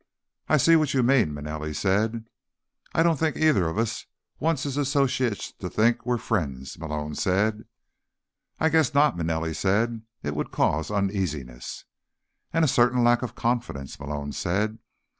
"I 0.49 0.57
see 0.57 0.75
what 0.75 0.95
you 0.95 1.03
mean," 1.03 1.31
Manelli 1.31 1.75
said. 1.75 2.25
"I 2.91 3.03
don't 3.03 3.19
think 3.19 3.37
either 3.37 3.61
one 3.65 3.69
of 3.69 3.77
us 3.77 4.07
wants 4.39 4.63
his 4.63 4.75
associates 4.75 5.51
to 5.59 5.69
think 5.69 6.07
we're 6.07 6.17
friends," 6.17 6.79
Malone 6.79 7.13
said. 7.13 7.65
"I 8.59 8.69
guess 8.69 8.95
not," 8.95 9.15
Manelli 9.15 9.53
said. 9.53 10.01
"It 10.23 10.35
would 10.35 10.49
cause 10.49 10.89
uneasiness." 10.89 11.85
"And 12.51 12.65
a 12.65 12.67
certain 12.67 13.03
lack 13.03 13.21
of 13.21 13.35
confidence," 13.35 13.99
Malone 13.99 14.31
said. 14.31 14.79